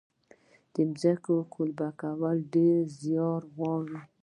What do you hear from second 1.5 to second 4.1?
قلبه کول ډیر زیار غواړي.